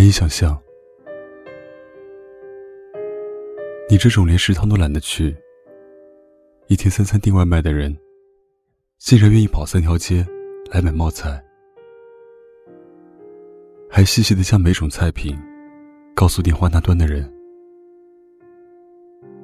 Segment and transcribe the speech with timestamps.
[0.00, 0.58] 难以想象，
[3.86, 5.36] 你这种连食堂都懒得去、
[6.68, 7.94] 一天三餐订外卖的人，
[8.96, 10.26] 竟然愿意跑三条街
[10.72, 11.44] 来买冒菜，
[13.90, 15.38] 还细细的将每种菜品
[16.14, 17.30] 告诉电话那端的人。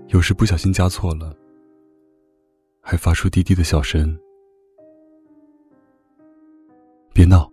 [0.07, 1.37] 有时不小心加错了，
[2.81, 4.19] 还发出低低的笑声。
[7.13, 7.47] 别闹，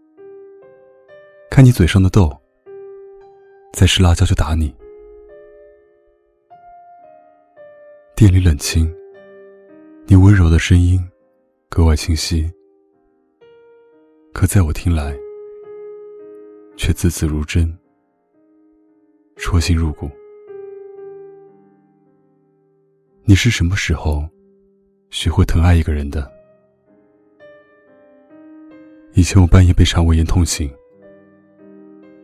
[1.51, 2.33] 看你嘴上的痘。
[3.73, 4.73] 再吃辣椒就打你。
[8.15, 8.87] 店里冷清，
[10.05, 11.03] 你温柔的声音
[11.69, 12.49] 格外清晰，
[14.31, 15.17] 可在我听来，
[16.77, 17.75] 却字字如针，
[19.37, 20.07] 戳心入骨。
[23.23, 24.23] 你是什么时候
[25.09, 26.31] 学会疼爱一个人的？
[29.13, 30.71] 以前我半夜被肠胃炎痛醒，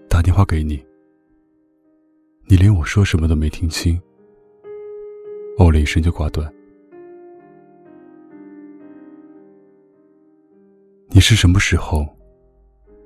[0.07, 0.88] 打电话给你。
[2.51, 4.01] 你连我说什么都没听清，
[5.59, 6.51] 哦了一声就挂断。
[11.09, 12.03] 你是什么时候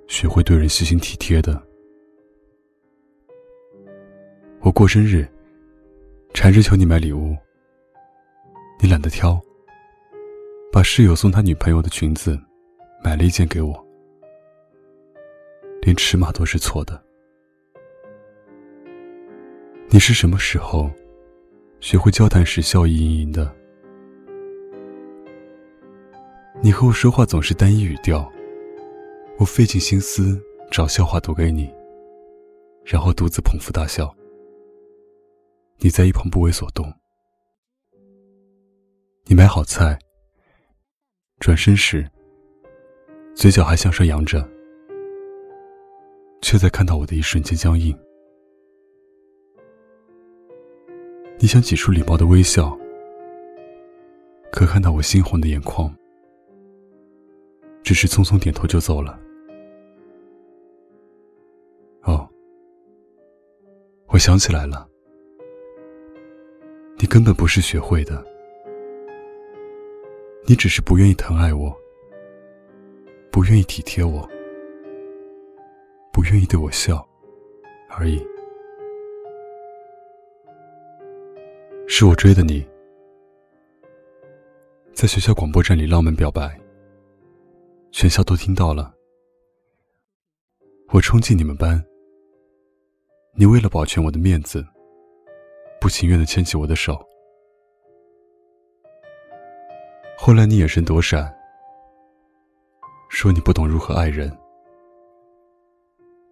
[0.08, 1.61] 学会对人细心体贴的？
[4.61, 5.27] 我过生日，
[6.33, 7.36] 缠着求你买礼物，
[8.81, 9.38] 你懒得挑，
[10.71, 12.39] 把室友送他女朋友的裙子
[13.03, 13.86] 买了一件给我，
[15.81, 17.03] 连尺码都是错的。
[19.94, 20.89] 你是什么时候
[21.80, 23.55] 学会交谈时笑意盈盈的？
[26.63, 28.27] 你和我说话总是单一语调，
[29.38, 31.71] 我费尽心思找笑话读给你，
[32.83, 34.11] 然后独自捧腹大笑。
[35.77, 36.91] 你在一旁不为所动。
[39.25, 39.95] 你买好菜，
[41.38, 42.09] 转身时，
[43.36, 44.44] 嘴角还向上扬着，
[46.41, 47.95] 却在看到我的一瞬间僵硬。
[51.44, 52.71] 你想挤出礼貌的微笑，
[54.49, 55.93] 可看到我猩红的眼眶，
[57.83, 59.20] 只是匆匆点头就走了。
[62.03, 62.26] 哦，
[64.08, 64.87] 我想起来了，
[66.95, 68.26] 你根本不是学会的，
[70.48, 71.77] 你只是不愿意疼爱我，
[73.30, 74.26] 不愿意体贴我，
[76.14, 77.05] 不愿意对我笑，
[77.89, 78.26] 而已。
[81.95, 82.67] 是我追的你，
[84.95, 86.59] 在学校广播站里浪漫表白，
[87.92, 88.92] 全校都听到了。
[90.89, 91.80] 我冲进你们班，
[93.36, 94.65] 你为了保全我的面子，
[95.80, 96.99] 不情愿的牵起我的手。
[100.17, 101.32] 后来你眼神躲闪，
[103.08, 104.36] 说你不懂如何爱人。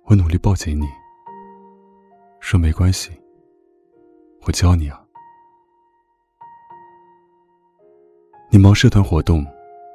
[0.06, 0.88] 我努力抱紧你，
[2.40, 3.12] 说没关系，
[4.48, 4.98] 我教你啊。
[8.54, 9.46] 你忙社团活动，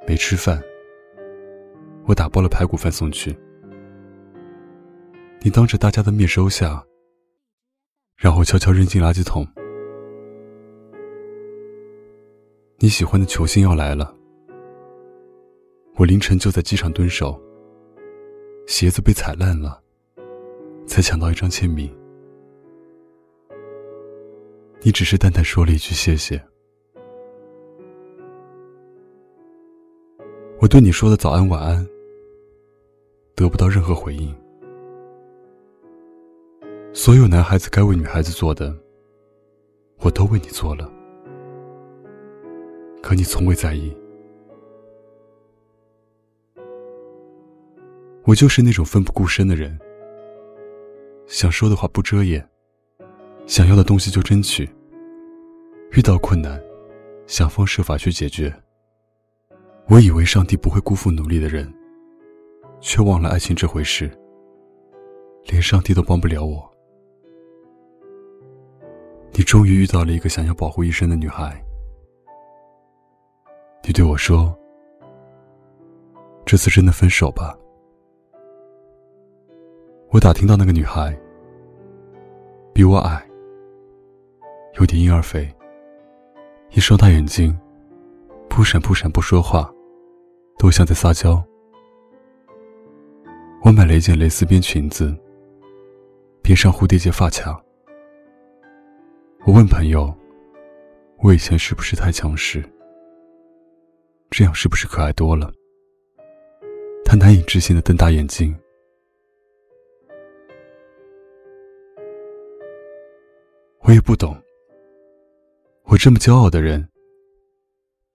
[0.08, 0.58] 没吃饭。
[2.06, 3.36] 我打包了排骨饭送去。
[5.42, 6.82] 你当着大家的面收下，
[8.16, 9.46] 然后悄悄扔进垃圾桶。
[12.78, 14.16] 你喜欢的球星要来了，
[15.96, 17.38] 我凌晨就在机场蹲守，
[18.66, 19.82] 鞋子被踩烂了，
[20.86, 21.94] 才抢到一张签名。
[24.80, 26.42] 你只是淡淡说了一句谢谢。
[30.66, 31.86] 我对你说的早安晚安，
[33.36, 34.34] 得不到任何回应。
[36.92, 38.76] 所有男孩子该为女孩子做的，
[39.98, 40.92] 我都为你做了，
[43.00, 43.96] 可你从未在意。
[48.24, 49.78] 我就是那种奋不顾身的人，
[51.28, 52.44] 想说的话不遮掩，
[53.46, 54.68] 想要的东西就争取，
[55.92, 56.60] 遇到困难，
[57.28, 58.52] 想方设法去解决。
[59.88, 61.72] 我以为上帝不会辜负努力的人，
[62.80, 64.10] 却忘了爱情这回事。
[65.44, 66.68] 连上帝都帮不了我。
[69.30, 71.64] 你终于遇到了一个想要保护一生的女孩。
[73.84, 74.52] 你对我说
[76.44, 77.56] ：“这次真的分手吧。”
[80.10, 81.16] 我打听到那个女孩
[82.74, 83.24] 比我矮，
[84.80, 85.48] 有点婴儿肥，
[86.70, 87.56] 一双大眼睛，
[88.48, 89.72] 扑闪扑闪不说话。
[90.58, 91.42] 都像在撒娇。
[93.62, 95.14] 我买了一件蕾丝边裙子，
[96.42, 97.60] 边上蝴蝶结发卡。
[99.44, 100.12] 我问朋友
[101.18, 102.64] ：“我以前是不是太强势？
[104.30, 105.52] 这样是不是可爱多了？”
[107.04, 108.56] 他难以置信的瞪大眼睛。
[113.82, 114.36] 我也不懂，
[115.84, 116.88] 我这么骄傲的人，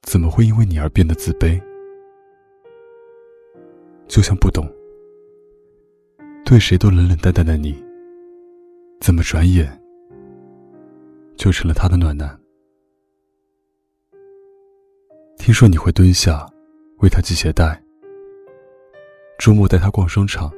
[0.01, 1.61] 怎么会因为你而变得自卑？
[4.11, 4.69] 就像不懂，
[6.43, 7.81] 对谁都冷冷淡淡的你，
[8.99, 9.81] 怎么转眼
[11.37, 12.37] 就成了他的暖男？
[15.37, 16.45] 听说你会蹲下
[16.97, 17.81] 为他系鞋带，
[19.39, 20.51] 周末带他逛商场。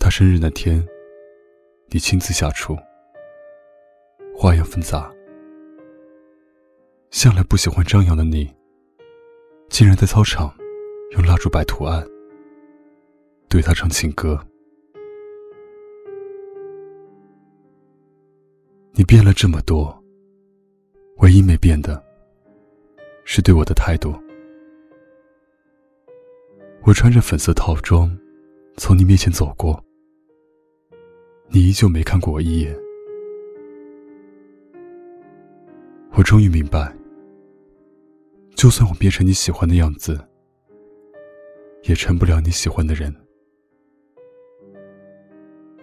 [0.00, 0.82] 他生日那天，
[1.88, 2.74] 你亲自下厨，
[4.34, 5.12] 花样纷杂。
[7.10, 8.50] 向来不喜欢张扬的你，
[9.68, 10.50] 竟然在操场
[11.14, 12.04] 用蜡烛摆图案，
[13.48, 14.36] 对他唱情歌。
[18.94, 19.96] 你变了这么多，
[21.18, 22.02] 唯一没变的，
[23.24, 24.12] 是对我的态度。
[26.82, 28.10] 我穿着粉色套装，
[28.76, 29.82] 从你面前走过。
[31.48, 32.76] 你依旧没看过我一眼，
[36.14, 36.92] 我终于明白，
[38.56, 40.18] 就算我变成你喜欢的样子，
[41.86, 43.14] 也成不了你喜欢的人。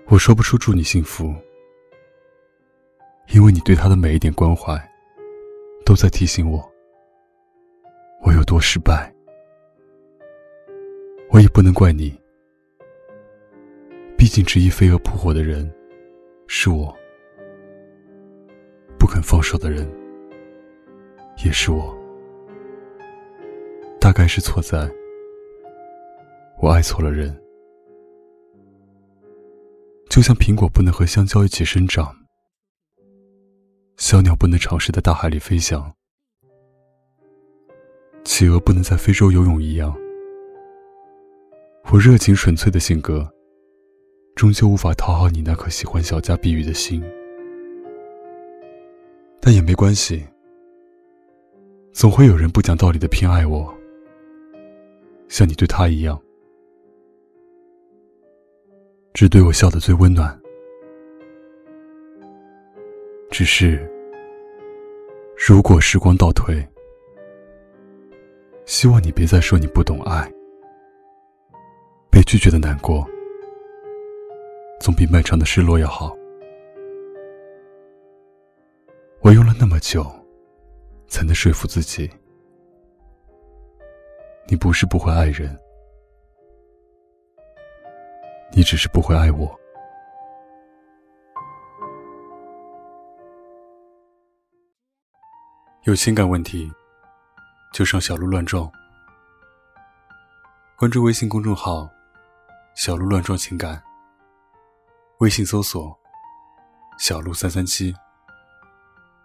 [0.08, 1.34] 我说不出祝你幸福，
[3.34, 4.76] 因为你对他的每一点关怀，
[5.86, 6.60] 都在提醒我，
[8.24, 9.14] 我有多失败。
[11.30, 12.20] 我也不能怪你。
[14.18, 15.72] 毕竟，执意飞蛾扑火的人
[16.48, 16.94] 是我，
[19.00, 19.90] 不肯放手的人
[21.46, 21.98] 也是我。
[24.00, 24.90] 大概是错在，
[26.62, 27.36] 我爱错了人。
[30.12, 32.16] 就像苹果不能和香蕉一起生长，
[33.98, 35.92] 小鸟不能尝试在大海里飞翔，
[38.24, 39.92] 企鹅不能在非洲游泳一样，
[41.92, 43.28] 我热情纯粹的性格。
[44.36, 47.04] 终究无法讨好你那颗喜欢小家碧玉的心，
[49.42, 50.24] 但也没关系，
[51.92, 53.74] 总会有人不讲道理的偏爱我，
[55.28, 56.20] 像你对他一样，
[59.14, 60.40] 只对我笑得最温暖。
[63.30, 63.90] 只是，
[65.38, 66.66] 如果时光倒退，
[68.66, 70.32] 希望你别再说你不懂爱，
[72.10, 73.08] 被拒绝的难过。
[74.80, 76.16] 总比漫长的失落要好。
[79.22, 80.04] 我用了那么久，
[81.08, 82.10] 才能说服自己，
[84.48, 85.56] 你不是不会爱人，
[88.54, 89.60] 你只是不会爱我。
[95.84, 96.72] 有情感问题，
[97.74, 98.72] 就上小鹿乱撞，
[100.78, 101.90] 关注微信公众号
[102.76, 103.82] “小鹿乱撞情感”。
[105.20, 105.98] 微信搜索
[107.00, 107.96] “小鹿三三七”，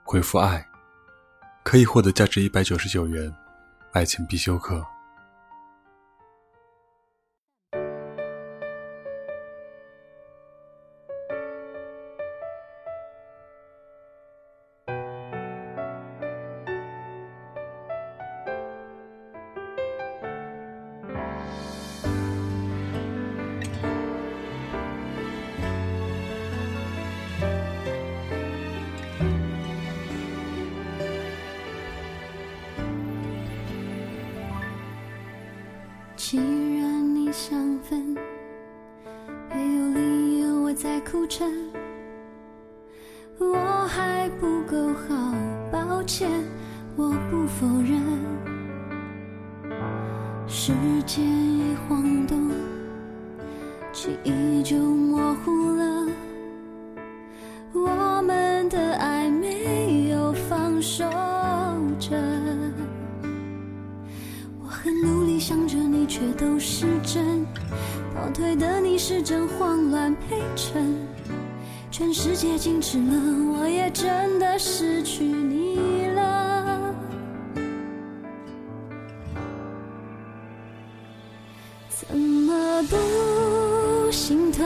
[0.05, 0.67] 回复“爱”，
[1.62, 3.31] 可以获得价值一百九十九元
[3.93, 4.87] 爱情必修课。
[36.29, 38.17] 既然你想分，
[39.55, 41.49] 没有理由我在苦撑。
[43.39, 45.33] 我还不够好，
[45.71, 46.29] 抱歉，
[46.97, 48.03] 我不否认。
[50.49, 50.73] 时
[51.06, 52.51] 间一晃动，
[53.93, 55.85] 记忆就模糊了。
[66.17, 67.44] 却都是真。
[68.15, 70.96] 倒退的你是真慌乱陪衬，
[71.91, 73.13] 全世界静止了，
[73.53, 76.94] 我也真的失去你了。
[81.91, 84.65] 怎么不心疼？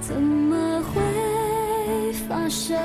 [0.00, 2.78] 怎么会发生？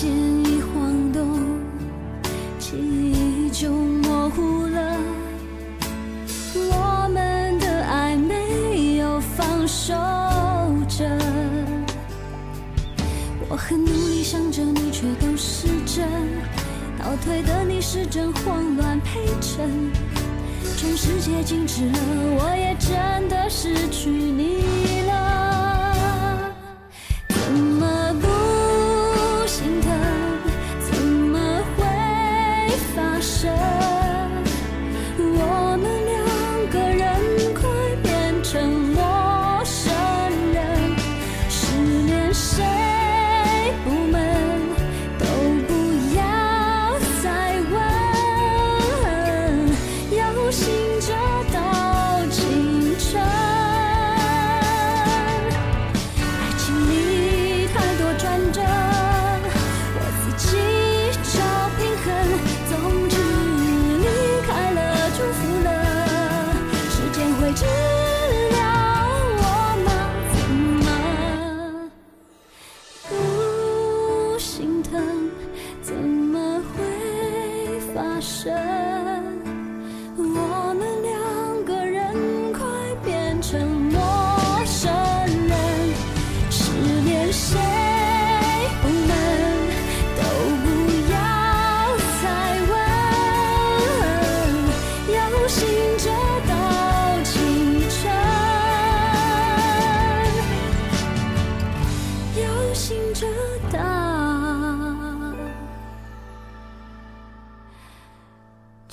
[0.00, 1.38] 线一晃动，
[2.58, 4.96] 记忆就模糊了。
[6.56, 9.92] 我们的爱没有放手
[10.88, 11.06] 着，
[13.50, 16.08] 我很努力想着你，却都是真。
[16.98, 19.68] 倒退的你是真慌乱陪衬，
[20.78, 21.98] 全世界静止了，
[22.38, 25.49] 我也真的失去你了。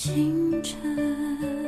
[0.08, 1.67] 清晨。